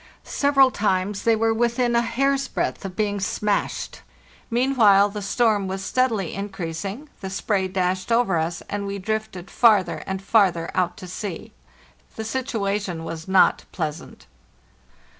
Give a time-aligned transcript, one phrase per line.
[0.23, 4.01] Several times they were within a hair's breadth of being smashed.
[4.49, 10.01] Meanwhile the storm was steadily increasing, the spray dashed over us, and we drifted farther
[10.07, 11.51] and farther out to sea.
[12.15, 14.25] The situation was not pleasant.